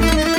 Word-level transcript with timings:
Lazio, 0.00 0.33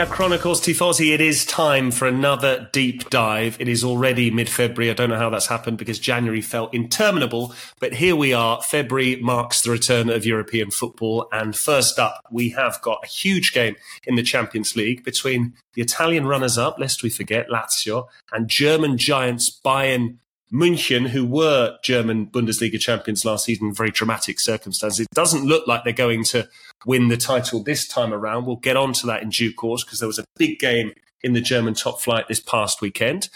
A 0.00 0.06
Chronicles 0.06 0.62
Tifosi, 0.62 1.12
it 1.12 1.20
is 1.20 1.44
time 1.44 1.90
for 1.90 2.08
another 2.08 2.70
deep 2.72 3.10
dive. 3.10 3.58
It 3.60 3.68
is 3.68 3.84
already 3.84 4.30
mid 4.30 4.48
February. 4.48 4.90
I 4.90 4.94
don't 4.94 5.10
know 5.10 5.18
how 5.18 5.28
that's 5.28 5.48
happened 5.48 5.76
because 5.76 5.98
January 5.98 6.40
felt 6.40 6.72
interminable, 6.72 7.54
but 7.80 7.92
here 7.92 8.16
we 8.16 8.32
are. 8.32 8.62
February 8.62 9.16
marks 9.16 9.60
the 9.60 9.70
return 9.70 10.08
of 10.08 10.24
European 10.24 10.70
football. 10.70 11.28
And 11.32 11.54
first 11.54 11.98
up, 11.98 12.18
we 12.30 12.48
have 12.50 12.80
got 12.80 13.04
a 13.04 13.08
huge 13.08 13.52
game 13.52 13.76
in 14.04 14.14
the 14.14 14.22
Champions 14.22 14.74
League 14.74 15.04
between 15.04 15.52
the 15.74 15.82
Italian 15.82 16.26
runners 16.26 16.56
up, 16.56 16.78
lest 16.78 17.02
we 17.02 17.10
forget, 17.10 17.50
Lazio, 17.50 18.06
and 18.32 18.48
German 18.48 18.96
giants 18.96 19.50
Bayern 19.62 20.16
München, 20.52 21.08
who 21.08 21.24
were 21.24 21.78
German 21.82 22.26
Bundesliga 22.26 22.78
champions 22.78 23.24
last 23.24 23.44
season 23.44 23.68
in 23.68 23.74
very 23.74 23.90
dramatic 23.90 24.40
circumstances. 24.40 25.00
It 25.00 25.14
doesn't 25.14 25.44
look 25.44 25.66
like 25.66 25.84
they're 25.84 25.92
going 25.92 26.24
to 26.24 26.48
win 26.84 27.08
the 27.08 27.16
title 27.16 27.62
this 27.62 27.86
time 27.86 28.12
around. 28.12 28.46
We'll 28.46 28.56
get 28.56 28.76
on 28.76 28.92
to 28.94 29.06
that 29.06 29.22
in 29.22 29.30
due 29.30 29.54
course 29.54 29.84
because 29.84 30.00
there 30.00 30.08
was 30.08 30.18
a 30.18 30.24
big 30.36 30.58
game 30.58 30.92
in 31.22 31.34
the 31.34 31.40
German 31.40 31.74
top 31.74 32.00
flight 32.00 32.26
this 32.26 32.40
past 32.40 32.80
weekend. 32.80 33.28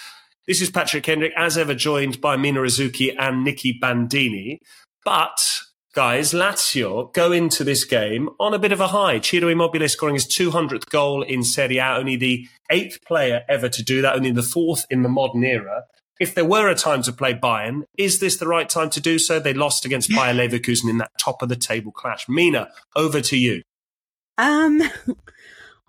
This 0.47 0.61
is 0.61 0.71
Patrick 0.71 1.05
Kendrick, 1.05 1.33
as 1.37 1.57
ever, 1.57 1.75
joined 1.75 2.21
by 2.21 2.37
Mina 2.37 2.61
Rzouki 2.61 3.15
and 3.19 3.45
Nicky 3.45 3.79
Bandini. 3.81 4.61
But 5.05 5.61
guys, 5.95 6.33
Lazio 6.33 7.13
go 7.13 7.31
into 7.31 7.63
this 7.63 7.85
game 7.85 8.29
on 8.41 8.53
a 8.53 8.59
bit 8.59 8.73
of 8.73 8.81
a 8.81 8.89
high. 8.89 9.21
Ciro 9.21 9.49
Immobile 9.49 9.89
scoring 9.89 10.17
his 10.17 10.27
200th 10.27 10.91
goal 10.91 11.23
in 11.23 11.45
Serie 11.45 11.79
A, 11.79 11.97
only 11.97 12.17
the 12.17 12.49
eighth 12.71 12.99
player 13.07 13.43
ever 13.49 13.69
to 13.69 13.83
do 13.83 14.03
that, 14.03 14.17
only 14.17 14.33
the 14.33 14.43
fourth 14.43 14.85
in 14.91 15.03
the 15.03 15.09
modern 15.09 15.45
era. 15.45 15.85
If 16.21 16.35
there 16.35 16.45
were 16.45 16.69
a 16.69 16.75
time 16.75 17.03
to 17.03 17.13
play 17.13 17.35
Bayern, 17.35 17.83
is 17.99 18.21
this 18.21 18.37
the 18.37 18.47
right 18.47 18.69
time 18.69 18.91
to 18.91 19.01
do 19.01 19.19
so? 19.19 19.41
They 19.41 19.53
lost 19.53 19.85
against 19.85 20.11
Bayer 20.11 20.33
Leverkusen 20.33 20.89
in 20.89 20.99
that 20.99 21.11
top 21.19 21.43
of 21.43 21.49
the 21.49 21.57
table 21.57 21.91
clash. 21.91 22.29
Mina, 22.29 22.69
over 22.95 23.21
to 23.21 23.37
you. 23.37 23.63
Um, 24.39 24.83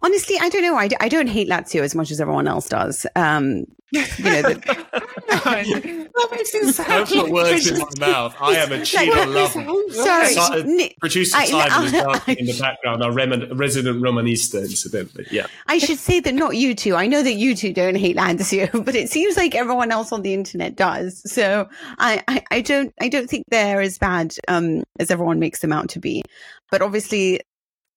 honestly, 0.05 0.37
I 0.39 0.49
don't 0.49 0.61
know. 0.61 0.75
I, 0.77 0.87
I 0.99 1.09
don't 1.09 1.27
hate 1.27 1.49
Lazio 1.49 1.81
as 1.81 1.95
much 1.95 2.11
as 2.11 2.21
everyone 2.21 2.47
else 2.47 2.69
does. 2.69 3.05
Um, 3.15 3.65
you 3.91 4.01
know, 4.23 4.41
the, 4.41 4.55
that 5.29 6.27
makes 6.31 6.53
it 6.53 6.73
sound 6.73 7.07
Don't 7.07 7.07
put 7.25 7.31
words 7.31 7.67
in 7.67 7.77
my 7.79 7.85
mouth. 7.99 8.35
I 8.39 8.55
am 8.57 8.71
a 8.71 8.77
Cheeto 8.77 9.33
lover. 9.33 9.93
Sorry, 9.93 10.33
So- 10.33 10.41
uh, 10.41 10.63
Nick, 10.65 10.97
Producer 10.99 11.37
I- 11.37 11.45
Simon 11.45 11.85
is 11.87 11.93
I- 12.27 12.31
in 12.33 12.45
the 12.45 12.57
background, 12.59 13.03
our 13.03 13.11
rem- 13.11 13.57
resident 13.57 14.01
Romanista, 14.01 14.61
incidentally. 14.61 15.25
Yeah. 15.31 15.47
I 15.67 15.77
should 15.77 15.97
say 15.99 16.19
that 16.19 16.33
not 16.33 16.55
you 16.55 16.75
two. 16.75 16.95
I 16.95 17.07
know 17.07 17.23
that 17.23 17.33
you 17.33 17.55
two 17.55 17.73
don't 17.73 17.95
hate 17.95 18.17
Lazio, 18.17 18.69
but 18.85 18.95
it 18.95 19.09
seems 19.09 19.37
like 19.37 19.55
everyone 19.55 19.91
else 19.91 20.11
on 20.11 20.21
the 20.21 20.33
internet 20.33 20.75
does. 20.75 21.21
So 21.31 21.67
I, 21.97 22.23
I, 22.27 22.43
I 22.51 22.61
don't, 22.61 22.93
I 23.01 23.07
don't 23.09 23.29
think 23.29 23.45
they're 23.49 23.81
as 23.81 23.97
bad 23.97 24.35
um, 24.47 24.83
as 24.99 25.09
everyone 25.11 25.39
makes 25.39 25.59
them 25.59 25.71
out 25.73 25.89
to 25.89 25.99
be. 25.99 26.21
But 26.71 26.81
obviously, 26.81 27.41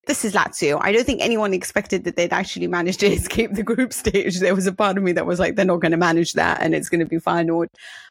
this 0.09 0.25
is 0.25 0.35
Lazio. 0.35 0.81
I 0.83 0.91
don't 0.91 1.05
think 1.05 1.23
anyone 1.23 1.55
expected 1.55 2.03
that 2.05 2.17
they'd 2.17 2.33
actually 2.33 2.67
manage 2.67 2.97
to 2.99 3.07
escape 3.13 3.53
the 3.53 3.63
group 3.63 3.93
stage. 3.93 4.41
There 4.41 4.55
was 4.55 4.67
a 4.67 4.73
part 4.73 4.97
of 4.99 5.05
me 5.05 5.13
that 5.13 5.27
was 5.27 5.39
like, 5.39 5.55
they're 5.55 5.65
not 5.65 5.81
going 5.81 5.93
to 5.93 5.99
manage 5.99 6.33
that, 6.33 6.61
and 6.61 6.75
it's 6.75 6.89
going 6.89 7.01
to 7.01 7.07
be. 7.07 7.19
Or, 7.51 7.69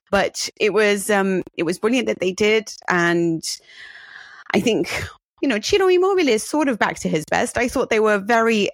but 0.09 0.49
it 0.57 0.73
was, 0.73 1.09
um, 1.09 1.43
it 1.57 1.63
was 1.63 1.79
brilliant 1.79 2.07
that 2.07 2.19
they 2.19 2.31
did, 2.31 2.71
and 2.87 3.43
I 4.53 4.61
think 4.61 4.89
you 5.41 5.47
know, 5.47 5.59
Ciro 5.59 5.87
Immobile 5.87 6.29
is 6.29 6.43
sort 6.43 6.67
of 6.67 6.79
back 6.79 6.99
to 6.99 7.09
his 7.09 7.23
best. 7.29 7.57
I 7.57 7.67
thought 7.67 7.89
they 7.89 7.99
were 7.99 8.17
very 8.17 8.69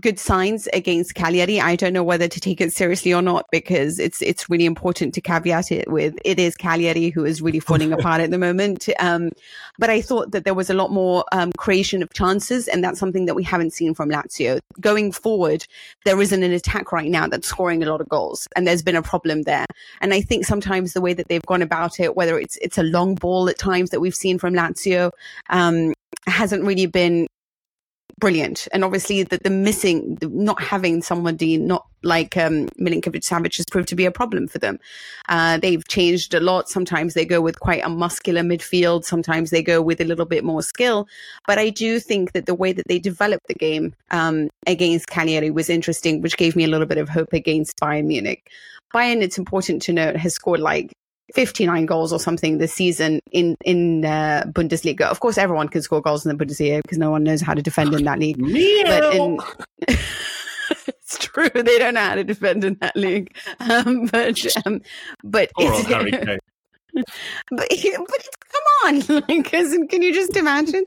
good 0.00 0.18
signs 0.18 0.66
against 0.72 1.14
Cagliari. 1.14 1.60
I 1.60 1.76
don't 1.76 1.92
know 1.92 2.02
whether 2.02 2.28
to 2.28 2.40
take 2.40 2.60
it 2.60 2.72
seriously 2.72 3.12
or 3.12 3.22
not 3.22 3.46
because 3.50 3.98
it's 3.98 4.20
it's 4.22 4.50
really 4.50 4.66
important 4.66 5.14
to 5.14 5.20
caveat 5.20 5.72
it 5.72 5.90
with 5.90 6.14
it 6.24 6.38
is 6.38 6.56
Cagliari 6.56 7.10
who 7.10 7.24
is 7.24 7.40
really 7.40 7.60
falling 7.60 7.92
apart 7.98 8.20
at 8.20 8.30
the 8.30 8.38
moment. 8.38 8.88
Um, 8.98 9.30
but 9.78 9.90
I 9.90 10.00
thought 10.00 10.32
that 10.32 10.44
there 10.44 10.54
was 10.54 10.70
a 10.70 10.74
lot 10.74 10.90
more 10.90 11.24
um, 11.32 11.52
creation 11.56 12.02
of 12.02 12.12
chances, 12.12 12.68
and 12.68 12.82
that's 12.84 12.98
something 12.98 13.26
that 13.26 13.34
we 13.34 13.42
haven't 13.42 13.72
seen 13.72 13.94
from 13.94 14.10
Lazio. 14.10 14.60
Going 14.80 15.12
forward, 15.12 15.66
there 16.04 16.20
isn't 16.20 16.42
an 16.42 16.52
attack 16.52 16.92
right 16.92 17.10
now 17.10 17.26
that's 17.26 17.48
scoring 17.48 17.82
a 17.82 17.90
lot 17.90 18.00
of 18.00 18.08
goals, 18.08 18.46
and 18.56 18.66
there's 18.66 18.82
been 18.82 18.96
a 18.96 19.02
problem 19.02 19.42
there. 19.42 19.66
And 20.00 20.12
I 20.12 20.20
think 20.20 20.44
sometimes 20.44 20.92
the 20.92 21.00
way 21.00 21.14
that 21.14 21.28
they've 21.28 21.46
gone 21.46 21.62
about 21.62 21.98
it, 22.00 22.16
whether 22.16 22.38
it's 22.38 22.58
it's 22.58 22.78
a 22.78 22.82
long 22.82 23.14
ball 23.14 23.48
at 23.48 23.58
times 23.58 23.90
that 23.90 24.00
we've 24.00 24.14
seen 24.14 24.38
from 24.38 24.54
Lazio, 24.54 25.12
um, 25.50 25.94
hasn't 26.26 26.64
really 26.64 26.86
been 26.86 27.26
brilliant. 28.18 28.68
And 28.72 28.84
obviously, 28.84 29.22
that 29.22 29.42
the 29.42 29.50
missing, 29.50 30.16
the 30.16 30.28
not 30.28 30.60
having 30.60 31.02
somebody 31.02 31.56
not 31.56 31.86
like 32.02 32.36
um, 32.36 32.68
Milinkovic 32.80 33.22
Savic 33.22 33.56
has 33.56 33.66
proved 33.70 33.88
to 33.88 33.96
be 33.96 34.04
a 34.04 34.10
problem 34.10 34.46
for 34.46 34.58
them. 34.58 34.78
Uh, 35.28 35.58
they've 35.58 35.86
changed 35.88 36.34
a 36.34 36.40
lot. 36.40 36.68
Sometimes 36.68 37.14
they 37.14 37.24
go 37.24 37.40
with 37.40 37.60
quite 37.60 37.84
a 37.84 37.88
muscular 37.88 38.42
midfield. 38.42 39.04
Sometimes 39.04 39.50
they 39.50 39.62
go 39.62 39.82
with 39.82 40.00
a 40.00 40.04
little 40.04 40.26
bit 40.26 40.44
more 40.44 40.62
skill. 40.62 41.08
But 41.46 41.58
I 41.58 41.70
do 41.70 41.98
think 41.98 42.32
that 42.32 42.46
the 42.46 42.54
way 42.54 42.72
that 42.72 42.86
they 42.88 42.98
developed 42.98 43.48
the 43.48 43.54
game 43.54 43.94
um, 44.10 44.48
against 44.66 45.08
Cagliari 45.08 45.50
was 45.50 45.68
interesting, 45.68 46.20
which 46.20 46.36
gave 46.36 46.54
me 46.54 46.64
a 46.64 46.68
little 46.68 46.86
bit 46.86 46.98
of 46.98 47.08
hope 47.08 47.32
against 47.32 47.78
Bayern 47.78 48.06
Munich. 48.06 48.50
Bayern, 48.94 49.20
it's 49.20 49.38
important 49.38 49.82
to 49.82 49.92
note, 49.92 50.16
has 50.16 50.34
scored 50.34 50.60
like 50.60 50.92
59 51.34 51.86
goals 51.86 52.12
or 52.12 52.18
something 52.18 52.58
this 52.58 52.72
season 52.72 53.20
in 53.32 53.56
in 53.64 54.04
uh, 54.04 54.44
Bundesliga. 54.46 55.02
Of 55.02 55.20
course, 55.20 55.38
everyone 55.38 55.68
can 55.68 55.82
score 55.82 56.00
goals 56.00 56.24
in 56.24 56.36
the 56.36 56.44
Bundesliga 56.44 56.82
because 56.82 56.98
no 56.98 57.10
one 57.10 57.24
knows 57.24 57.40
how 57.40 57.54
to 57.54 57.62
defend 57.62 57.94
in 57.94 58.04
that 58.04 58.18
league. 58.18 58.38
But 58.38 59.14
in, 59.14 59.38
it's 60.86 61.18
true, 61.18 61.50
they 61.54 61.78
don't 61.78 61.94
know 61.94 62.00
how 62.00 62.14
to 62.14 62.24
defend 62.24 62.64
in 62.64 62.76
that 62.80 62.96
league. 62.96 63.34
Um, 63.60 64.06
but 64.06 64.44
um, 64.66 64.80
but 65.24 65.50
Poor 65.56 65.70
old 65.70 65.80
it's, 65.80 65.88
Harry 65.88 66.10
Kane. 66.12 66.38
but, 66.94 67.06
but 67.50 68.28
come 68.50 68.62
on, 68.84 69.22
like, 69.28 69.44
can 69.50 70.02
you 70.02 70.14
just 70.14 70.36
imagine? 70.36 70.84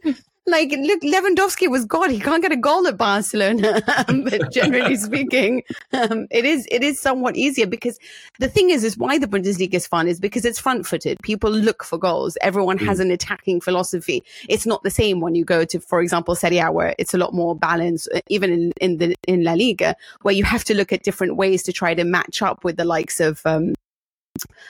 Like, 0.47 0.71
look, 0.71 1.01
Lewandowski 1.01 1.69
was 1.69 1.85
God. 1.85 2.09
He 2.09 2.19
can't 2.19 2.41
get 2.41 2.51
a 2.51 2.57
goal 2.57 2.87
at 2.87 2.97
Barcelona. 2.97 3.81
Um, 4.07 4.23
but 4.23 4.51
generally 4.51 4.95
speaking, 5.07 5.63
um, 5.93 6.25
it 6.31 6.43
is 6.45 6.67
it 6.71 6.83
is 6.83 6.99
somewhat 6.99 7.35
easier 7.35 7.67
because 7.67 7.99
the 8.39 8.47
thing 8.47 8.69
is, 8.71 8.83
is 8.83 8.97
why 8.97 9.17
the 9.19 9.27
Bundesliga 9.27 9.75
is 9.75 9.85
fun 9.85 10.07
is 10.07 10.19
because 10.19 10.43
it's 10.45 10.59
front 10.59 10.87
footed. 10.87 11.19
People 11.21 11.51
look 11.51 11.83
for 11.83 11.99
goals. 11.99 12.37
Everyone 12.41 12.77
has 12.79 12.99
an 12.99 13.11
attacking 13.11 13.61
philosophy. 13.61 14.23
It's 14.49 14.65
not 14.65 14.81
the 14.83 14.89
same 14.89 15.19
when 15.19 15.35
you 15.35 15.45
go 15.45 15.65
to, 15.65 15.79
for 15.79 16.01
example, 16.01 16.35
Serie 16.35 16.57
A, 16.57 16.71
where 16.71 16.95
it's 16.97 17.13
a 17.13 17.17
lot 17.17 17.33
more 17.33 17.55
balanced. 17.55 18.09
uh, 18.15 18.21
Even 18.29 18.51
in 18.51 18.71
in 18.81 18.97
the 18.97 19.15
in 19.27 19.43
La 19.43 19.53
Liga, 19.53 19.95
where 20.23 20.33
you 20.33 20.43
have 20.43 20.63
to 20.65 20.73
look 20.73 20.91
at 20.91 21.03
different 21.03 21.35
ways 21.35 21.61
to 21.63 21.73
try 21.73 21.93
to 21.93 22.03
match 22.03 22.41
up 22.41 22.63
with 22.63 22.77
the 22.77 22.85
likes 22.85 23.19
of. 23.19 23.41
Um, 23.45 23.73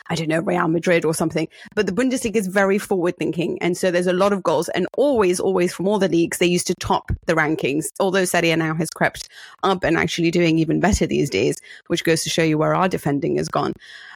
I 0.10 0.16
don't 0.16 0.28
know, 0.28 0.40
Real 0.40 0.68
Madrid 0.68 1.06
or 1.06 1.14
something. 1.14 1.48
But 1.76 1.86
the 1.86 1.92
Bundesliga 1.92 2.36
is 2.36 2.48
very 2.48 2.78
forward 2.78 3.18
thinking. 3.18 3.58
And 3.62 3.78
so 3.78 3.92
there's 3.92 4.08
a 4.08 4.14
lot 4.14 4.34
of 4.34 4.44
goals. 4.44 4.70
And 4.70 4.88
always, 4.98 5.40
always 5.40 5.74
from 5.74 5.88
all 5.88 6.00
the 6.00 6.10
leagues, 6.10 6.38
they 6.38 6.46
used 6.46 6.68
to 6.68 6.76
top 6.76 7.12
the 7.26 7.34
rankings. 7.34 7.86
Although 8.00 8.26
Serie 8.26 8.52
A 8.52 8.58
now 8.58 8.74
has 8.76 8.90
crept 8.90 9.30
up 9.64 9.84
and 9.84 9.98
actually 9.98 10.32
doing 10.32 10.58
even 10.58 10.80
better 10.80 11.06
these 11.06 11.30
days, 11.30 11.60
which 11.88 12.04
goes 12.04 12.24
to 12.24 12.30
show 12.30 12.44
you 12.44 12.58
where 12.58 12.76
our 12.76 12.90
defending 12.90 13.38
has 13.38 13.48
gone. 13.48 13.74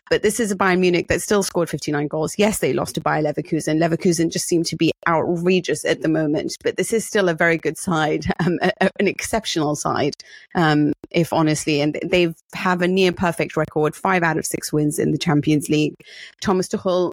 But 0.09 0.21
this 0.21 0.39
is 0.39 0.51
a 0.51 0.55
Bayern 0.55 0.79
Munich 0.79 1.07
that 1.07 1.21
still 1.21 1.41
scored 1.41 1.69
59 1.69 2.07
goals. 2.07 2.35
Yes, 2.37 2.59
they 2.59 2.73
lost 2.73 2.95
to 2.95 3.01
Bayer 3.01 3.23
Leverkusen. 3.23 3.79
Leverkusen 3.79 4.31
just 4.31 4.47
seem 4.47 4.63
to 4.63 4.75
be 4.75 4.91
outrageous 5.07 5.83
at 5.83 6.01
the 6.01 6.07
moment, 6.07 6.57
but 6.63 6.77
this 6.77 6.93
is 6.93 7.05
still 7.05 7.27
a 7.27 7.33
very 7.33 7.57
good 7.57 7.77
side, 7.77 8.25
um, 8.45 8.59
a, 8.61 8.71
a, 8.81 8.89
an 8.99 9.07
exceptional 9.07 9.75
side, 9.75 10.15
um, 10.53 10.93
if 11.11 11.33
honestly. 11.33 11.81
And 11.81 11.97
they 12.03 12.33
have 12.53 12.81
a 12.81 12.87
near 12.87 13.11
perfect 13.11 13.57
record, 13.57 13.95
five 13.95 14.23
out 14.23 14.37
of 14.37 14.45
six 14.45 14.71
wins 14.71 14.99
in 14.99 15.11
the 15.11 15.17
Champions 15.17 15.69
League. 15.69 15.95
Thomas 16.41 16.67
Tuchel 16.67 17.11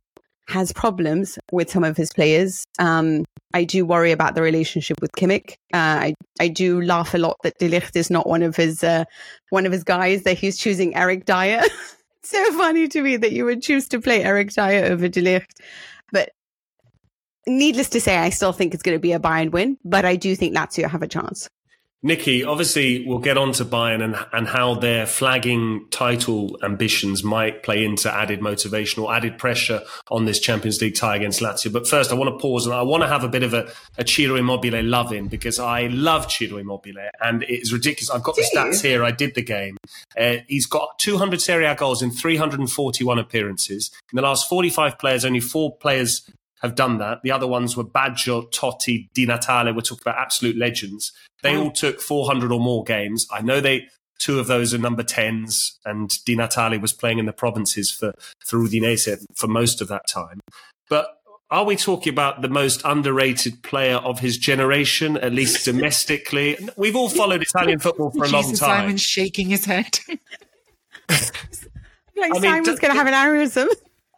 has 0.49 0.73
problems 0.73 1.39
with 1.51 1.71
some 1.71 1.85
of 1.85 1.97
his 1.97 2.13
players. 2.13 2.65
Um, 2.79 3.25
I 3.55 3.65
do 3.65 3.87
worry 3.87 4.13
about 4.13 4.35
the 4.35 4.43
relationship 4.43 5.01
with 5.01 5.13
Kimmich. 5.13 5.53
Uh, 5.73 6.13
I 6.13 6.15
I 6.41 6.49
do 6.49 6.81
laugh 6.81 7.15
a 7.15 7.19
lot 7.19 7.37
that 7.43 7.59
De 7.59 7.69
Ligt 7.69 7.97
is 7.97 8.11
not 8.11 8.27
one 8.27 8.43
of 8.43 8.57
his 8.57 8.83
uh, 8.83 9.05
one 9.51 9.67
of 9.67 9.73
his 9.73 9.85
guys. 9.85 10.23
That 10.23 10.39
he's 10.39 10.59
choosing 10.59 10.95
Eric 10.95 11.25
Dier. 11.25 11.63
so 12.25 12.53
funny 12.53 12.89
to 12.89 13.03
me 13.03 13.17
that 13.17 13.33
you 13.33 13.45
would 13.45 13.63
choose 13.63 13.89
to 13.89 14.01
play 14.01 14.23
Eric 14.23 14.51
Dier 14.53 14.85
over 14.85 15.09
De 15.09 15.23
Ligt. 15.23 15.61
But 16.13 16.31
needless 17.47 17.89
to 17.91 18.01
say, 18.01 18.17
I 18.17 18.31
still 18.31 18.53
think 18.53 18.75
it's 18.75 18.83
going 18.83 18.97
to 18.97 19.01
be 19.01 19.13
a 19.13 19.19
Bayern 19.19 19.51
win, 19.51 19.79
but 19.85 20.05
I 20.05 20.17
do 20.17 20.37
think 20.37 20.55
Lazio 20.55 20.89
have 20.89 21.03
a 21.03 21.09
chance. 21.09 21.49
Nicky, 22.05 22.43
obviously, 22.43 23.07
we'll 23.07 23.19
get 23.19 23.39
on 23.39 23.53
to 23.53 23.65
Bayern 23.65 24.03
and, 24.03 24.17
and 24.33 24.49
how 24.49 24.75
their 24.75 25.07
flagging 25.07 25.87
title 25.91 26.59
ambitions 26.65 27.23
might 27.23 27.63
play 27.63 27.85
into 27.85 28.13
added 28.13 28.43
motivation 28.43 29.05
or 29.05 29.15
added 29.15 29.39
pressure 29.39 29.83
on 30.11 30.25
this 30.25 30.41
Champions 30.41 30.81
League 30.81 30.97
tie 30.97 31.15
against 31.15 31.41
Lazio. 31.41 31.73
But 31.73 31.87
first, 31.87 32.11
I 32.11 32.15
want 32.17 32.37
to 32.37 32.43
pause 32.43 32.67
and 32.67 32.75
I 32.75 32.83
want 32.83 33.05
to 33.05 33.09
have 33.09 33.23
a 33.23 33.29
bit 33.29 33.45
of 33.45 33.55
a, 33.55 33.71
a 33.99 34.07
Ciro 34.07 34.35
Immobile 34.35 34.83
love 34.83 35.13
in 35.13 35.29
because 35.29 35.61
I 35.61 35.87
love 35.87 36.29
Ciro 36.29 36.59
Immobile 36.59 37.09
and 37.21 37.45
it 37.45 37.63
is 37.63 37.73
ridiculous. 37.73 38.11
I've 38.11 38.25
got 38.25 38.35
the 38.35 38.51
stats 38.53 38.83
here. 38.83 39.05
I 39.05 39.13
did 39.13 39.37
the 39.37 39.43
game. 39.43 39.77
Uh, 40.19 40.39
he's 40.49 40.67
got 40.67 40.99
200 40.99 41.41
Serie 41.41 41.67
A 41.67 41.77
goals 41.77 42.03
in 42.03 42.11
341 42.11 43.21
appearances. 43.21 43.93
In 44.13 44.17
the 44.17 44.23
last 44.23 44.49
45 44.49 44.99
players, 44.99 45.25
only 45.25 45.41
four 45.41 45.77
players 45.77 46.29
have 46.63 46.75
done 46.75 46.99
that. 46.99 47.23
The 47.23 47.33
other 47.33 47.47
ones 47.47 47.77
were 47.77 47.85
Baggio, 47.85 48.51
Totti, 48.53 49.09
Di 49.15 49.27
Natale. 49.27 49.73
We're 49.73 49.81
talking 49.81 50.03
about 50.03 50.19
absolute 50.19 50.57
legends. 50.57 51.13
They 51.43 51.57
all 51.57 51.73
took 51.73 52.01
400 52.01 52.53
or 52.53 52.61
more 52.61 52.85
games. 52.85 53.27
I 53.33 53.43
know 53.43 53.61
they 53.61 53.89
two 54.19 54.39
of 54.39 54.47
those 54.47 54.73
are 54.73 54.79
number 54.79 55.03
10s, 55.03 55.73
and 55.85 56.25
Di 56.25 56.37
Natale 56.37 56.79
was 56.79 56.93
playing 56.93 57.19
in 57.19 57.27
the 57.27 57.33
provinces 57.33 57.91
for, 57.91 58.15
for 58.39 58.59
Udinese 58.59 59.25
for 59.35 59.49
most 59.49 59.81
of 59.81 59.89
that 59.89 60.07
time. 60.09 60.39
But 60.89 61.09
are 61.51 61.65
we 61.65 61.75
talking 61.75 62.13
about 62.13 62.41
the 62.41 62.49
most 62.49 62.83
underrated 62.85 63.63
player 63.65 63.97
of 63.97 64.21
his 64.21 64.39
generation, 64.39 65.17
at 65.17 65.33
least 65.33 65.65
domestically? 65.67 66.57
We've 66.77 66.95
all 66.95 67.09
followed 67.09 67.43
Italian 67.43 67.81
football 67.81 68.11
for 68.11 68.25
a 68.25 68.29
Jesus, 68.29 68.33
long 68.33 68.55
time. 68.55 68.83
Simon's 68.83 69.03
shaking 69.03 69.49
his 69.49 69.65
head. 69.65 69.99
like 70.09 71.21
I 72.17 72.29
mean, 72.29 72.43
Simon's 72.43 72.79
going 72.79 72.93
to 72.93 72.99
have 72.99 73.09
an 73.09 73.15
aneurysm. 73.15 73.67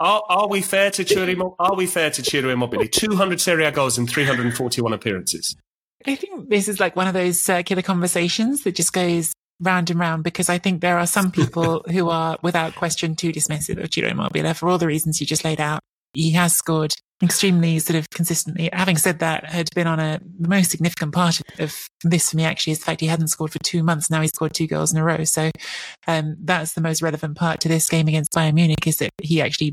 Are, 0.00 0.22
are 0.28 0.48
we 0.48 0.60
fair 0.60 0.90
to 0.90 1.06
Ciro 1.06 1.26
Immo- 1.26 1.54
Are 1.58 1.76
we 1.76 1.86
fair 1.86 2.10
to 2.10 2.22
Ciro 2.22 2.50
Immobile? 2.50 2.86
200 2.86 3.40
Serie 3.40 3.64
A 3.64 3.72
goals 3.72 3.96
in 3.96 4.06
341 4.06 4.92
appearances. 4.92 5.56
I 6.06 6.16
think 6.16 6.50
this 6.50 6.68
is 6.68 6.80
like 6.80 6.96
one 6.96 7.06
of 7.06 7.14
those 7.14 7.40
circular 7.40 7.82
conversations 7.82 8.64
that 8.64 8.74
just 8.74 8.92
goes 8.92 9.32
round 9.60 9.90
and 9.90 9.98
round 9.98 10.24
because 10.24 10.48
I 10.48 10.58
think 10.58 10.80
there 10.80 10.98
are 10.98 11.06
some 11.06 11.30
people 11.32 11.84
who 11.90 12.08
are 12.08 12.38
without 12.42 12.74
question 12.74 13.14
too 13.14 13.32
dismissive 13.32 13.82
of 13.82 13.92
Ciro 13.92 14.08
Immobile 14.08 14.54
for 14.54 14.68
all 14.68 14.78
the 14.78 14.86
reasons 14.86 15.20
you 15.20 15.26
just 15.26 15.44
laid 15.44 15.60
out. 15.60 15.80
He 16.12 16.32
has 16.32 16.54
scored 16.54 16.94
extremely 17.22 17.78
sort 17.78 17.96
of 17.96 18.10
consistently. 18.10 18.68
Having 18.72 18.98
said 18.98 19.18
that, 19.20 19.46
had 19.46 19.68
been 19.74 19.86
on 19.86 20.00
a 20.00 20.20
the 20.38 20.48
most 20.48 20.70
significant 20.70 21.12
part 21.12 21.40
of 21.58 21.88
this 22.02 22.30
for 22.30 22.36
me 22.36 22.44
actually 22.44 22.72
is 22.72 22.80
the 22.80 22.84
fact 22.84 23.00
he 23.00 23.06
hadn't 23.06 23.28
scored 23.28 23.52
for 23.52 23.58
two 23.60 23.82
months. 23.82 24.10
Now 24.10 24.20
he's 24.20 24.30
scored 24.30 24.54
two 24.54 24.66
goals 24.66 24.92
in 24.92 24.98
a 24.98 25.04
row. 25.04 25.24
So 25.24 25.50
um, 26.06 26.36
that's 26.40 26.74
the 26.74 26.80
most 26.80 27.02
relevant 27.02 27.36
part 27.36 27.60
to 27.60 27.68
this 27.68 27.88
game 27.88 28.08
against 28.08 28.32
Bayern 28.32 28.54
Munich 28.54 28.86
is 28.86 28.98
that 28.98 29.10
he 29.22 29.40
actually 29.40 29.72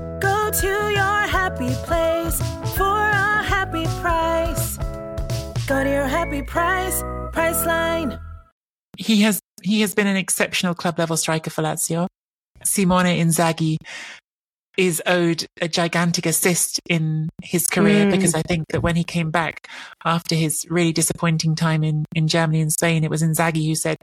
Go 0.51 0.59
to 0.59 0.67
your 0.67 1.27
happy 1.31 1.73
place 1.85 2.37
for 2.75 2.83
a 2.83 3.41
happy 3.41 3.85
price. 4.01 4.75
Go 5.65 5.81
to 5.81 5.89
your 5.89 6.07
happy 6.07 6.41
price, 6.41 7.01
Priceline. 7.31 8.19
he 8.97 9.21
has 9.21 9.39
he 9.63 9.79
has 9.79 9.95
been 9.95 10.07
an 10.07 10.17
exceptional 10.17 10.73
club 10.73 10.99
level 10.99 11.15
striker 11.15 11.49
for 11.49 11.61
Lazio. 11.61 12.07
Simone 12.65 13.05
Inzaghi 13.05 13.77
is 14.77 15.01
owed 15.05 15.45
a 15.61 15.69
gigantic 15.69 16.25
assist 16.25 16.81
in 16.89 17.29
his 17.41 17.67
career 17.67 18.07
Mm. 18.07 18.11
because 18.11 18.35
I 18.35 18.41
think 18.41 18.65
that 18.71 18.83
when 18.83 18.97
he 18.97 19.05
came 19.05 19.31
back 19.31 19.69
after 20.03 20.35
his 20.35 20.65
really 20.69 20.91
disappointing 20.91 21.55
time 21.55 21.81
in, 21.81 22.03
in 22.13 22.27
Germany 22.27 22.59
and 22.59 22.73
Spain, 22.73 23.05
it 23.05 23.09
was 23.09 23.23
Inzaghi 23.23 23.65
who 23.67 23.75
said, 23.75 23.95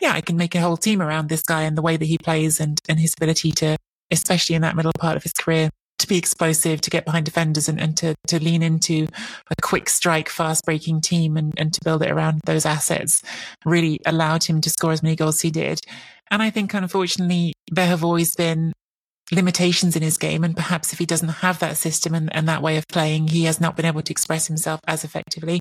yeah, 0.00 0.14
I 0.14 0.20
can 0.20 0.36
make 0.36 0.56
a 0.56 0.60
whole 0.60 0.76
team 0.76 1.00
around 1.00 1.28
this 1.28 1.42
guy 1.42 1.62
and 1.62 1.78
the 1.78 1.82
way 1.82 1.96
that 1.96 2.06
he 2.06 2.18
plays 2.18 2.58
and, 2.58 2.80
and 2.88 2.98
his 2.98 3.14
ability 3.16 3.52
to, 3.52 3.76
especially 4.10 4.56
in 4.56 4.62
that 4.62 4.74
middle 4.74 4.92
part 4.98 5.16
of 5.16 5.22
his 5.22 5.32
career, 5.32 5.70
to 6.02 6.08
be 6.08 6.18
explosive, 6.18 6.80
to 6.82 6.90
get 6.90 7.04
behind 7.04 7.24
defenders 7.24 7.68
and, 7.68 7.80
and 7.80 7.96
to, 7.96 8.14
to 8.28 8.42
lean 8.42 8.62
into 8.62 9.06
a 9.50 9.54
quick 9.62 9.88
strike, 9.88 10.28
fast 10.28 10.64
breaking 10.64 11.00
team 11.00 11.36
and, 11.36 11.52
and 11.56 11.72
to 11.72 11.80
build 11.82 12.02
it 12.02 12.10
around 12.10 12.40
those 12.44 12.66
assets 12.66 13.22
really 13.64 13.98
allowed 14.06 14.44
him 14.44 14.60
to 14.60 14.70
score 14.70 14.92
as 14.92 15.02
many 15.02 15.16
goals 15.16 15.36
as 15.36 15.42
he 15.42 15.50
did. 15.50 15.80
And 16.30 16.42
I 16.42 16.50
think 16.50 16.74
unfortunately 16.74 17.54
there 17.70 17.86
have 17.86 18.04
always 18.04 18.36
been 18.36 18.72
limitations 19.30 19.96
in 19.96 20.02
his 20.02 20.18
game. 20.18 20.44
And 20.44 20.56
perhaps 20.56 20.92
if 20.92 20.98
he 20.98 21.06
doesn't 21.06 21.28
have 21.28 21.58
that 21.60 21.76
system 21.76 22.14
and, 22.14 22.34
and 22.34 22.48
that 22.48 22.62
way 22.62 22.76
of 22.76 22.86
playing, 22.88 23.28
he 23.28 23.44
has 23.44 23.60
not 23.60 23.76
been 23.76 23.86
able 23.86 24.02
to 24.02 24.12
express 24.12 24.46
himself 24.46 24.80
as 24.86 25.04
effectively. 25.04 25.60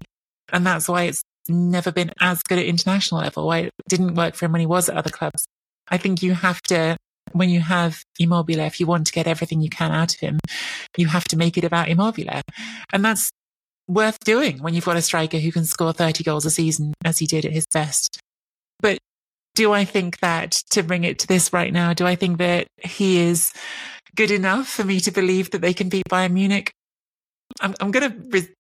And 0.52 0.66
that's 0.66 0.88
why 0.88 1.04
it's 1.04 1.24
never 1.48 1.92
been 1.92 2.12
as 2.20 2.44
good 2.44 2.60
at 2.60 2.66
international 2.66 3.22
level, 3.22 3.48
why 3.48 3.60
it 3.60 3.72
didn't 3.90 4.16
work 4.16 4.36
for 4.36 4.46
him 4.46 4.52
when 4.52 4.62
he 4.62 4.68
was 4.68 4.90
at 4.90 4.98
other 4.98 5.10
clubs. 5.10 5.46
I 5.88 5.98
think 5.98 6.22
you 6.22 6.34
have 6.34 6.62
to, 6.64 6.98
when 7.34 7.50
you 7.50 7.62
have 7.62 8.04
Immobile, 8.20 8.60
if 8.60 8.80
you 8.80 8.86
want 8.86 9.08
to 9.08 9.14
get 9.14 9.28
everything 9.28 9.62
you 9.62 9.70
can 9.70 9.92
out 9.92 10.14
of 10.14 10.20
him, 10.20 10.40
you 10.98 11.08
have 11.08 11.26
to 11.26 11.38
make 11.38 11.58
it 11.58 11.64
about 11.64 11.90
Immobile. 11.90 12.42
And 12.94 13.04
that's 13.04 13.32
worth 13.88 14.20
doing 14.20 14.62
when 14.62 14.74
you've 14.74 14.86
got 14.86 14.98
a 14.98 15.02
striker 15.02 15.38
who 15.38 15.52
can 15.52 15.66
score 15.66 15.94
30 15.94 16.24
goals 16.24 16.46
a 16.46 16.52
season 16.52 16.94
as 17.04 17.20
he 17.20 17.26
did 17.26 17.46
at 17.46 17.52
his 17.52 17.66
best. 17.74 18.20
But 18.80 19.00
do 19.56 19.74
I 19.74 19.86
think 19.86 20.20
that 20.20 20.52
to 20.72 20.84
bring 20.84 21.04
it 21.04 21.20
to 21.20 21.28
this 21.28 21.52
right 21.52 21.74
now, 21.74 21.94
do 21.94 22.06
I 22.06 22.16
think 22.16 22.38
that 22.38 22.68
he 22.78 23.20
is 23.20 23.52
good 24.16 24.32
enough 24.32 24.68
for 24.68 24.84
me 24.84 25.00
to 25.02 25.12
believe 25.12 25.52
that 25.52 25.62
they 25.62 25.74
can 25.74 25.90
beat 25.90 26.06
Bayern 26.10 26.32
Munich? 26.32 26.72
I'm, 27.60 27.76
I'm 27.80 27.92
going 27.92 28.12
to 28.12 28.18
re- 28.30 28.54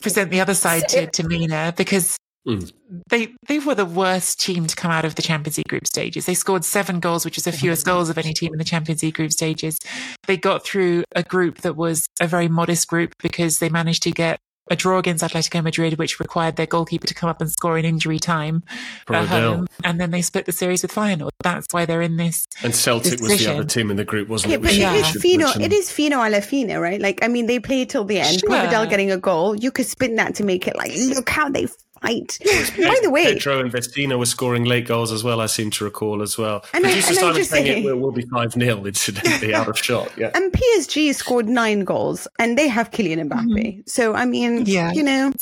present 0.00 0.30
the 0.30 0.40
other 0.40 0.54
side 0.54 0.88
to, 0.90 1.06
to 1.12 1.26
Mina 1.26 1.74
because 1.76 2.16
Mm. 2.46 2.72
they 3.08 3.32
they 3.46 3.60
were 3.60 3.76
the 3.76 3.84
worst 3.86 4.40
team 4.40 4.66
to 4.66 4.74
come 4.74 4.90
out 4.90 5.04
of 5.04 5.14
the 5.14 5.22
Champions 5.22 5.58
League 5.58 5.68
group 5.68 5.86
stages. 5.86 6.26
They 6.26 6.34
scored 6.34 6.64
seven 6.64 6.98
goals, 6.98 7.24
which 7.24 7.38
is 7.38 7.44
the 7.44 7.52
fewest 7.52 7.86
goals 7.86 8.08
of 8.10 8.18
any 8.18 8.32
team 8.34 8.52
in 8.52 8.58
the 8.58 8.64
Champions 8.64 9.02
League 9.02 9.14
group 9.14 9.30
stages. 9.30 9.78
They 10.26 10.36
got 10.36 10.64
through 10.64 11.04
a 11.14 11.22
group 11.22 11.58
that 11.58 11.76
was 11.76 12.06
a 12.20 12.26
very 12.26 12.48
modest 12.48 12.88
group 12.88 13.14
because 13.22 13.60
they 13.60 13.68
managed 13.68 14.02
to 14.04 14.10
get 14.10 14.40
a 14.70 14.76
draw 14.76 14.98
against 14.98 15.22
Atletico 15.24 15.62
Madrid, 15.62 15.98
which 15.98 16.18
required 16.20 16.56
their 16.56 16.66
goalkeeper 16.66 17.06
to 17.06 17.14
come 17.14 17.28
up 17.28 17.40
and 17.40 17.50
score 17.50 17.76
in 17.78 17.84
injury 17.84 18.18
time 18.18 18.62
at 19.08 19.26
home, 19.28 19.66
and 19.84 20.00
then 20.00 20.10
they 20.12 20.22
split 20.22 20.46
the 20.46 20.52
series 20.52 20.82
with 20.82 20.92
Feyenoord. 20.92 21.30
That's 21.42 21.66
why 21.72 21.84
they're 21.84 22.02
in 22.02 22.16
this. 22.16 22.46
And 22.62 22.74
Celtic 22.74 23.20
was 23.20 23.38
the 23.38 23.52
other 23.52 23.64
team 23.64 23.90
in 23.90 23.96
the 23.96 24.04
group, 24.04 24.28
wasn't 24.28 24.50
Yeah, 24.52 24.56
it? 24.58 24.62
but 24.62 24.74
Yeah. 24.74 24.92
we 24.92 24.98
it 24.98 25.00
is 25.00 25.06
should 25.08 25.22
Fino. 25.22 25.48
It 25.60 25.72
is 25.72 25.90
Fino 25.92 26.20
alla 26.20 26.40
fine, 26.40 26.72
right? 26.76 27.00
Like, 27.00 27.18
I 27.22 27.28
mean, 27.28 27.46
they 27.46 27.58
played 27.58 27.90
till 27.90 28.04
the 28.04 28.20
end. 28.20 28.40
Sure. 28.40 28.50
Vidal 28.50 28.86
getting 28.86 29.10
a 29.10 29.16
goal. 29.18 29.56
You 29.56 29.70
could 29.72 29.86
spin 29.86 30.14
that 30.16 30.34
to 30.36 30.44
make 30.44 30.66
it 30.68 30.76
like, 30.76 30.92
look 30.96 31.28
how 31.28 31.48
they 31.48 31.66
fight. 32.02 32.38
By 32.76 32.98
the 33.02 33.10
way, 33.10 33.32
Pedro 33.34 33.60
and 33.60 33.72
Vecino 33.72 34.18
were 34.18 34.26
scoring 34.26 34.64
late 34.64 34.86
goals 34.86 35.12
as 35.12 35.22
well. 35.24 35.40
I 35.40 35.46
seem 35.46 35.70
to 35.72 35.84
recall 35.84 36.22
as 36.22 36.36
well. 36.36 36.64
And 36.74 36.84
I- 36.86 36.90
Producer 36.90 37.08
and 37.10 37.18
I 37.18 37.20
Simon 37.20 37.36
just 37.36 37.50
saying 37.50 37.84
it 37.84 37.84
will, 37.88 37.96
will 37.98 38.12
be 38.12 38.22
five 38.26 38.52
0 38.52 38.84
incidentally 38.84 39.54
out 39.58 39.68
of 39.68 39.78
shot. 39.78 40.12
Yeah, 40.16 40.30
and 40.34 40.52
PSG 40.52 41.14
scored 41.14 41.48
nine 41.48 41.84
goals, 41.84 42.28
and 42.38 42.58
they 42.58 42.68
have 42.68 42.90
Kylian 42.90 43.28
Mbappe. 43.28 43.46
Mm-hmm. 43.56 43.80
So 43.86 44.14
I 44.14 44.24
mean, 44.26 44.66
Yeah. 44.66 44.92
you 44.92 45.02
know, 45.02 45.32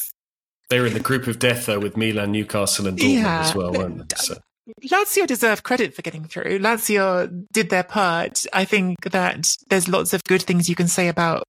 they 0.69 0.79
were 0.81 0.87
in 0.87 0.95
the 0.95 1.01
group 1.01 1.27
of 1.27 1.39
death 1.39 1.67
though 1.67 1.81
with 1.81 1.97
Milan, 1.97 2.33
Newcastle, 2.33 2.87
and 2.87 2.99
Dortmund 2.99 3.15
Yeah. 3.23 3.41
as 3.41 3.55
well, 3.55 3.73
weren't 3.73 4.09
they? 4.09 4.17
So. 4.17 4.35
Lazio 4.85 5.27
deserve 5.27 5.65
credit 5.65 5.95
for 5.95 6.03
getting 6.03 6.25
through. 6.25 6.61
Lazio 6.61 7.45
did 7.53 7.71
their 7.71 7.83
part. 7.83 8.45
I 8.53 8.65
think 8.65 9.01
that 9.11 9.57
there's 9.69 9.89
lots 9.89 10.13
of 10.13 10.23
good 10.25 10.43
things 10.43 10.69
you 10.69 10.77
can 10.77 10.87
say 10.87 11.09
about 11.09 11.43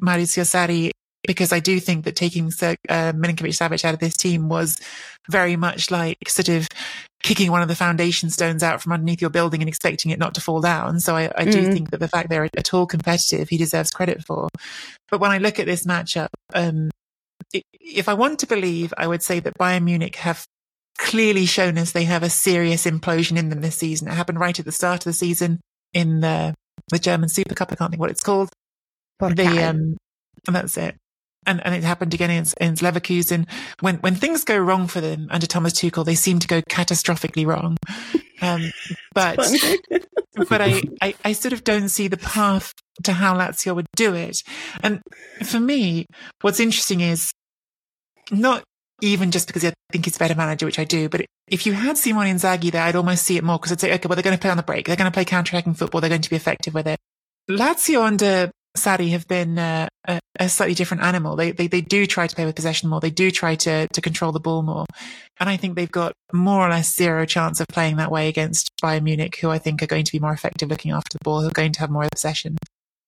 Mauricio 0.00 0.44
Sarri 0.44 0.90
because 1.26 1.52
I 1.52 1.60
do 1.60 1.78
think 1.78 2.04
that 2.04 2.16
taking 2.16 2.46
uh, 2.46 3.12
Milinkovic 3.12 3.54
Savic 3.54 3.84
out 3.84 3.94
of 3.94 4.00
this 4.00 4.16
team 4.16 4.48
was 4.48 4.78
very 5.30 5.56
much 5.56 5.90
like 5.90 6.28
sort 6.28 6.48
of 6.48 6.68
kicking 7.22 7.52
one 7.52 7.62
of 7.62 7.68
the 7.68 7.76
foundation 7.76 8.28
stones 8.30 8.62
out 8.62 8.82
from 8.82 8.92
underneath 8.92 9.20
your 9.20 9.30
building 9.30 9.62
and 9.62 9.68
expecting 9.68 10.10
it 10.10 10.18
not 10.18 10.34
to 10.34 10.40
fall 10.40 10.60
down. 10.60 10.98
So 10.98 11.14
I, 11.16 11.30
I 11.36 11.44
do 11.44 11.68
mm. 11.68 11.72
think 11.72 11.90
that 11.90 12.00
the 12.00 12.08
fact 12.08 12.28
they're 12.28 12.48
at 12.56 12.74
all 12.74 12.86
competitive, 12.86 13.48
he 13.48 13.56
deserves 13.56 13.92
credit 13.92 14.24
for. 14.24 14.48
But 15.08 15.20
when 15.20 15.30
I 15.30 15.38
look 15.38 15.60
at 15.60 15.66
this 15.66 15.84
matchup, 15.86 16.28
um, 16.54 16.90
if 17.52 18.08
I 18.08 18.14
want 18.14 18.40
to 18.40 18.46
believe, 18.46 18.92
I 18.96 19.06
would 19.06 19.22
say 19.22 19.38
that 19.40 19.58
Bayern 19.58 19.84
Munich 19.84 20.16
have 20.16 20.44
clearly 20.98 21.46
shown 21.46 21.78
us 21.78 21.92
they 21.92 22.04
have 22.04 22.22
a 22.22 22.30
serious 22.30 22.86
implosion 22.86 23.36
in 23.36 23.48
them 23.48 23.60
this 23.60 23.76
season. 23.76 24.08
It 24.08 24.14
happened 24.14 24.40
right 24.40 24.58
at 24.58 24.64
the 24.64 24.72
start 24.72 25.00
of 25.00 25.04
the 25.04 25.12
season 25.12 25.60
in 25.92 26.20
the, 26.20 26.54
the 26.90 26.98
German 26.98 27.28
Super 27.28 27.54
Cup. 27.54 27.70
I 27.70 27.76
can't 27.76 27.90
think 27.90 28.00
what 28.00 28.10
it's 28.10 28.22
called. 28.22 28.50
The, 29.20 29.68
um, 29.68 29.96
and 30.46 30.56
that's 30.56 30.76
it. 30.76 30.96
And, 31.44 31.64
and 31.64 31.74
it 31.74 31.82
happened 31.82 32.14
again 32.14 32.30
in, 32.30 32.44
in 32.60 32.74
Leverkusen. 32.76 33.48
When, 33.80 33.96
when 33.96 34.14
things 34.14 34.44
go 34.44 34.56
wrong 34.56 34.86
for 34.86 35.00
them 35.00 35.26
under 35.30 35.46
Thomas 35.46 35.72
Tuchel, 35.72 36.04
they 36.04 36.14
seem 36.14 36.38
to 36.38 36.46
go 36.46 36.62
catastrophically 36.62 37.46
wrong. 37.46 37.76
Um, 38.40 38.70
but, 39.14 39.38
but 40.48 40.60
I, 40.60 40.82
I, 41.00 41.14
I 41.24 41.32
sort 41.32 41.52
of 41.52 41.64
don't 41.64 41.88
see 41.88 42.08
the 42.08 42.16
path 42.16 42.72
to 43.04 43.12
how 43.12 43.36
Lazio 43.36 43.74
would 43.74 43.86
do 43.96 44.14
it. 44.14 44.42
And 44.82 45.02
for 45.44 45.58
me, 45.58 46.06
what's 46.42 46.60
interesting 46.60 47.00
is 47.00 47.32
not 48.30 48.62
even 49.02 49.32
just 49.32 49.48
because 49.48 49.64
I 49.64 49.72
think 49.90 50.04
he's 50.04 50.16
a 50.16 50.18
better 50.18 50.36
manager, 50.36 50.64
which 50.64 50.78
I 50.78 50.84
do. 50.84 51.08
But 51.08 51.26
if 51.48 51.66
you 51.66 51.72
had 51.72 51.98
Simone 51.98 52.26
Inzaghi 52.26 52.70
there, 52.70 52.84
I'd 52.84 52.96
almost 52.96 53.24
see 53.24 53.36
it 53.36 53.44
more 53.44 53.58
because 53.58 53.72
I'd 53.72 53.80
say, 53.80 53.92
okay, 53.94 54.06
well, 54.08 54.14
they're 54.14 54.22
going 54.22 54.36
to 54.36 54.40
play 54.40 54.50
on 54.50 54.56
the 54.56 54.62
break. 54.62 54.86
They're 54.86 54.96
going 54.96 55.10
to 55.10 55.14
play 55.14 55.24
counter-attacking 55.24 55.74
football. 55.74 56.00
They're 56.00 56.08
going 56.08 56.22
to 56.22 56.30
be 56.30 56.36
effective 56.36 56.72
with 56.72 56.86
it. 56.86 56.98
Lazio 57.50 58.02
under 58.02 58.50
Sarri 58.76 59.10
have 59.10 59.28
been 59.28 59.58
uh, 59.58 59.86
a, 60.08 60.20
a, 60.40 60.48
slightly 60.48 60.74
different 60.74 61.02
animal. 61.02 61.36
They, 61.36 61.50
they, 61.50 61.66
they 61.66 61.82
do 61.82 62.06
try 62.06 62.26
to 62.26 62.34
play 62.34 62.46
with 62.46 62.56
possession 62.56 62.88
more. 62.88 63.00
They 63.00 63.10
do 63.10 63.30
try 63.30 63.54
to, 63.56 63.86
to 63.86 64.00
control 64.00 64.32
the 64.32 64.40
ball 64.40 64.62
more. 64.62 64.86
And 65.38 65.50
I 65.50 65.56
think 65.56 65.76
they've 65.76 65.90
got 65.90 66.14
more 66.32 66.66
or 66.66 66.70
less 66.70 66.94
zero 66.94 67.26
chance 67.26 67.60
of 67.60 67.66
playing 67.68 67.96
that 67.96 68.10
way 68.10 68.28
against 68.28 68.70
Bayern 68.82 69.02
Munich, 69.02 69.36
who 69.36 69.50
I 69.50 69.58
think 69.58 69.82
are 69.82 69.86
going 69.86 70.04
to 70.04 70.12
be 70.12 70.20
more 70.20 70.32
effective 70.32 70.70
looking 70.70 70.90
after 70.90 71.18
the 71.18 71.24
ball, 71.24 71.42
who 71.42 71.48
are 71.48 71.52
going 71.52 71.72
to 71.72 71.80
have 71.80 71.90
more 71.90 72.08
possession. 72.10 72.56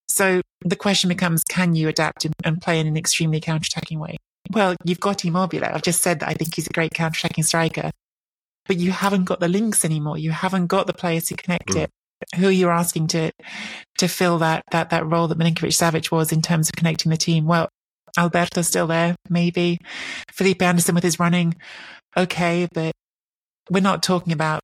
So 0.09 0.43
the 0.61 0.77
question 0.77 1.09
becomes, 1.09 1.43
can 1.45 1.75
you 1.75 1.89
adapt 1.89 2.25
and, 2.25 2.35
and 2.45 2.61
play 2.61 2.79
in 2.79 2.87
an 2.87 2.97
extremely 2.97 3.41
counter-attacking 3.41 3.99
way? 3.99 4.19
Well, 4.51 4.77
you've 4.85 5.01
got 5.01 5.25
Immobile. 5.25 5.65
I've 5.65 5.83
just 5.83 6.03
said 6.03 6.21
that 6.21 6.29
I 6.29 6.35
think 6.35 6.55
he's 6.55 6.67
a 6.67 6.73
great 6.73 6.93
counter-attacking 6.93 7.45
striker, 7.45 7.91
but 8.67 8.77
you 8.77 8.93
haven't 8.93 9.25
got 9.25 9.41
the 9.41 9.49
links 9.49 9.85
anymore. 9.85 10.19
You 10.19 10.31
haven't 10.31 10.67
got 10.67 10.87
the 10.87 10.93
players 10.93 11.25
to 11.25 11.37
connect 11.37 11.71
mm. 11.71 11.83
it. 11.83 11.91
Who 12.37 12.49
you're 12.49 12.73
asking 12.73 13.09
to 13.09 13.31
to 13.99 14.09
fill 14.09 14.39
that 14.39 14.65
that 14.71 14.91
that 14.91 15.07
role 15.07 15.29
that 15.29 15.39
Milinkovic 15.39 15.73
Savic 15.73 16.11
was 16.11 16.33
in 16.33 16.43
terms 16.43 16.69
of 16.69 16.75
connecting 16.75 17.11
the 17.11 17.17
team? 17.17 17.47
Well, 17.47 17.69
Alberto's 18.17 18.69
still 18.69 18.87
there, 18.87 19.17
maybe. 19.29 19.79
Felipe 20.33 20.63
Anderson 20.63 20.95
with 20.95 21.05
his 21.05 21.19
running, 21.19 21.55
okay, 22.17 22.69
but 22.73 22.93
we're 23.71 23.81
not 23.81 24.03
talking 24.03 24.33
about 24.33 24.61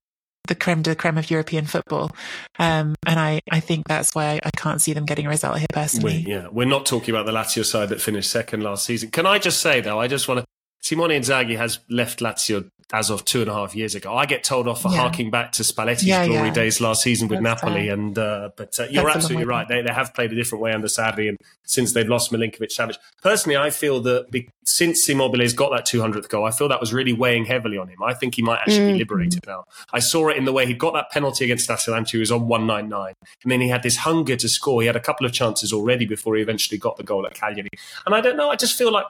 the 0.49 0.55
creme 0.55 0.83
de 0.83 0.95
creme 0.95 1.19
of 1.19 1.31
European 1.31 1.65
football. 1.65 2.11
Um, 2.59 2.95
and 3.07 3.21
I, 3.21 3.41
I 3.51 3.61
think 3.61 3.87
that's 3.87 4.15
why 4.15 4.41
I 4.43 4.51
can't 4.57 4.81
see 4.81 4.93
them 4.93 5.07
getting 5.07 5.27
a 5.27 5.29
result 5.29 5.59
here 5.59 5.67
personally. 5.73 6.25
We, 6.27 6.33
yeah, 6.33 6.49
we're 6.51 6.67
not 6.67 6.87
talking 6.87 7.15
about 7.15 7.27
the 7.27 7.33
Lazio 7.33 7.65
side 7.65 7.89
that 7.91 8.01
finished 8.01 8.31
second 8.31 8.63
last 8.63 8.85
season. 8.85 9.11
Can 9.11 9.27
I 9.27 9.39
just 9.39 9.61
say 9.61 9.81
though, 9.81 10.01
I 10.01 10.09
just 10.09 10.27
want 10.29 10.41
to, 10.41 10.47
Simone 10.83 11.11
Inzaghi 11.11 11.57
has 11.57 11.79
left 11.89 12.21
Lazio 12.21 12.69
as 12.93 13.11
of 13.11 13.25
two 13.25 13.41
and 13.41 13.51
a 13.51 13.55
half 13.55 13.75
years 13.75 13.95
ago. 13.95 14.15
I 14.15 14.27
get 14.27 14.43
told 14.43 14.67
off 14.67 14.83
for 14.83 14.91
yeah. 14.91 14.99
harking 14.99 15.31
back 15.31 15.53
to 15.53 15.63
Spalletti's 15.63 16.05
yeah, 16.05 16.27
glory 16.27 16.49
yeah. 16.49 16.55
days 16.55 16.81
last 16.81 17.03
season 17.03 17.29
with 17.29 17.43
That's 17.43 17.63
Napoli. 17.63 17.87
Fair. 17.87 17.95
And 17.95 18.19
uh, 18.19 18.51
but 18.57 18.79
uh, 18.79 18.87
you're 18.91 19.05
That's 19.05 19.17
absolutely 19.17 19.45
right. 19.45 19.69
They, 19.69 19.83
they 19.83 19.93
have 19.93 20.13
played 20.15 20.33
a 20.33 20.35
different 20.35 20.63
way 20.63 20.73
under 20.73 20.89
Sarri, 20.89 21.29
and 21.29 21.39
since 21.65 21.93
they've 21.93 22.09
lost 22.09 22.33
Milinkovic 22.33 22.77
Savic, 22.77 22.97
personally, 23.23 23.57
I 23.57 23.71
feel 23.71 24.01
that 24.03 24.31
be, 24.31 24.49
since 24.65 25.09
Immobile's 25.09 25.53
got 25.53 25.71
that 25.71 25.87
200th 25.87 26.29
goal, 26.29 26.45
I 26.45 26.51
feel 26.51 26.69
that 26.69 26.81
was 26.81 26.93
really 26.93 27.13
weighing 27.13 27.45
heavily 27.45 27.79
on 27.79 27.89
him. 27.89 28.03
I 28.03 28.15
think 28.15 28.35
he 28.35 28.43
might 28.43 28.61
actually 28.61 28.79
mm. 28.79 28.93
be 28.95 28.99
liberated 29.01 29.47
now. 29.47 29.65
I 29.93 30.01
saw 30.01 30.29
it 30.29 30.37
in 30.37 30.45
the 30.45 30.53
way 30.53 30.67
he 30.67 30.75
got 30.75 30.95
that 30.95 31.11
penalty 31.11 31.45
against 31.45 31.71
Atalanta. 31.71 32.13
He 32.13 32.19
was 32.19 32.33
on 32.33 32.49
199, 32.49 33.15
and 33.43 33.53
then 33.53 33.61
he 33.61 33.69
had 33.69 33.83
this 33.83 33.99
hunger 33.99 34.37
to 34.37 34.49
score. 34.49 34.81
He 34.81 34.87
had 34.87 34.97
a 34.97 35.01
couple 35.01 35.27
of 35.27 35.33
chances 35.33 35.73
already 35.73 36.07
before 36.07 36.37
he 36.37 36.43
eventually 36.43 36.79
got 36.79 36.97
the 36.97 37.05
goal 37.05 37.27
at 37.27 37.35
Cagliari. 37.35 37.71
And 38.07 38.15
I 38.15 38.21
don't 38.21 38.37
know. 38.37 38.51
I 38.51 38.57
just 38.57 38.77
feel 38.77 38.93
like 38.93 39.07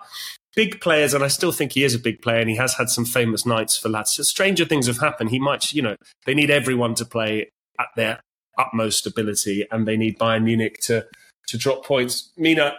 big 0.55 0.81
players, 0.81 1.15
and 1.15 1.23
I 1.23 1.29
still 1.29 1.53
think 1.53 1.73
he 1.73 1.85
is 1.85 1.95
a 1.95 1.99
big 1.99 2.23
player, 2.23 2.41
and 2.41 2.51
he 2.51 2.57
has 2.57 2.75
had 2.75 2.89
some 2.89 3.05
famous 3.05 3.47
nights 3.47 3.77
for 3.77 3.89
Lazio. 3.89 4.25
Stranger 4.25 4.65
things 4.65 4.87
have 4.87 4.99
happened. 4.99 5.31
He 5.31 5.39
might, 5.39 5.73
you 5.73 5.83
know, 5.83 5.97
they 6.27 6.35
need 6.35 6.51
everyone 6.51 6.95
to 6.97 7.05
play 7.05 7.51
at 7.79 7.89
their 7.97 8.21
utmost 8.59 9.07
ability, 9.07 9.67
and 9.71 9.87
they 9.87 9.97
need 9.97 10.19
Bayern 10.19 10.45
Munich 10.45 10.79
to 10.83 11.07
to 11.49 11.59
drop 11.59 11.85
points. 11.85 12.33
Mina, 12.37 12.75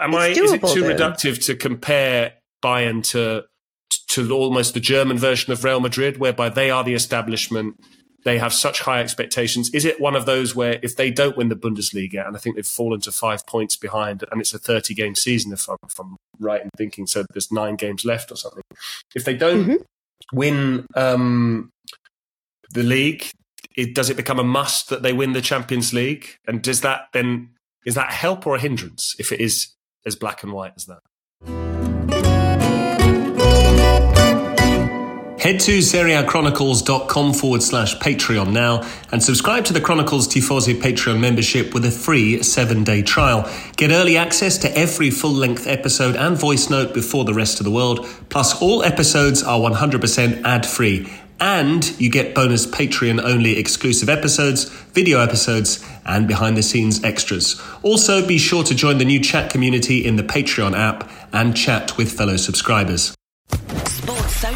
am 0.00 0.14
it's 0.14 0.18
I? 0.18 0.32
Doable, 0.32 0.44
is 0.44 0.52
it 0.52 0.74
too 0.74 0.80
though. 0.82 0.94
reductive 0.94 1.44
to 1.46 1.54
compare 1.54 2.34
Bayern 2.62 3.04
to 3.10 3.44
to 4.08 4.30
almost 4.30 4.74
the 4.74 4.80
German 4.80 5.18
version 5.18 5.52
of 5.52 5.64
Real 5.64 5.80
Madrid, 5.80 6.18
whereby 6.18 6.48
they 6.48 6.70
are 6.70 6.84
the 6.84 6.94
establishment? 6.94 7.76
They 8.24 8.38
have 8.38 8.52
such 8.52 8.80
high 8.80 9.00
expectations. 9.00 9.70
Is 9.74 9.84
it 9.84 10.00
one 10.00 10.14
of 10.14 10.26
those 10.26 10.54
where 10.54 10.78
if 10.82 10.96
they 10.96 11.10
don't 11.10 11.36
win 11.36 11.48
the 11.48 11.56
Bundesliga, 11.56 12.26
and 12.26 12.36
I 12.36 12.38
think 12.38 12.56
they've 12.56 12.66
fallen 12.66 13.00
to 13.00 13.12
five 13.12 13.46
points 13.46 13.76
behind, 13.76 14.24
and 14.30 14.40
it's 14.40 14.54
a 14.54 14.58
30 14.58 14.94
game 14.94 15.14
season, 15.14 15.52
if 15.52 15.68
I'm, 15.68 15.76
if 15.84 15.98
I'm 15.98 16.16
right 16.38 16.62
in 16.62 16.70
thinking, 16.76 17.06
so 17.06 17.24
there's 17.32 17.50
nine 17.50 17.76
games 17.76 18.04
left 18.04 18.30
or 18.30 18.36
something. 18.36 18.62
If 19.14 19.24
they 19.24 19.34
don't 19.34 19.64
mm-hmm. 19.64 20.36
win 20.36 20.86
um, 20.94 21.70
the 22.70 22.82
league, 22.82 23.30
it, 23.76 23.94
does 23.94 24.10
it 24.10 24.16
become 24.16 24.38
a 24.38 24.44
must 24.44 24.88
that 24.90 25.02
they 25.02 25.12
win 25.12 25.32
the 25.32 25.42
Champions 25.42 25.92
League? 25.92 26.36
And 26.46 26.62
does 26.62 26.82
that 26.82 27.08
then, 27.12 27.50
is 27.84 27.94
that 27.94 28.12
help 28.12 28.46
or 28.46 28.56
a 28.56 28.60
hindrance 28.60 29.16
if 29.18 29.32
it 29.32 29.40
is 29.40 29.72
as 30.06 30.14
black 30.14 30.42
and 30.42 30.52
white 30.52 30.74
as 30.76 30.86
that? 30.86 31.81
Head 35.42 35.58
to 35.62 35.78
SerieAchronicles.com 35.78 37.34
forward 37.34 37.64
slash 37.64 37.96
Patreon 37.98 38.52
now 38.52 38.88
and 39.10 39.20
subscribe 39.20 39.64
to 39.64 39.72
the 39.72 39.80
Chronicles 39.80 40.28
Tifosi 40.28 40.80
Patreon 40.80 41.18
membership 41.18 41.74
with 41.74 41.84
a 41.84 41.90
free 41.90 42.44
seven 42.44 42.84
day 42.84 43.02
trial. 43.02 43.52
Get 43.76 43.90
early 43.90 44.16
access 44.16 44.56
to 44.58 44.78
every 44.78 45.10
full 45.10 45.32
length 45.32 45.66
episode 45.66 46.14
and 46.14 46.36
voice 46.36 46.70
note 46.70 46.94
before 46.94 47.24
the 47.24 47.34
rest 47.34 47.58
of 47.58 47.64
the 47.64 47.72
world. 47.72 48.06
Plus, 48.28 48.62
all 48.62 48.84
episodes 48.84 49.42
are 49.42 49.58
100% 49.58 50.44
ad 50.44 50.64
free. 50.64 51.12
And 51.40 52.00
you 52.00 52.08
get 52.08 52.36
bonus 52.36 52.64
Patreon 52.64 53.20
only 53.20 53.58
exclusive 53.58 54.08
episodes, 54.08 54.68
video 54.92 55.18
episodes, 55.18 55.84
and 56.06 56.28
behind 56.28 56.56
the 56.56 56.62
scenes 56.62 57.02
extras. 57.02 57.60
Also, 57.82 58.24
be 58.24 58.38
sure 58.38 58.62
to 58.62 58.76
join 58.76 58.98
the 58.98 59.04
new 59.04 59.18
chat 59.18 59.50
community 59.50 60.06
in 60.06 60.14
the 60.14 60.22
Patreon 60.22 60.78
app 60.78 61.10
and 61.32 61.56
chat 61.56 61.96
with 61.96 62.12
fellow 62.12 62.36
subscribers. 62.36 63.12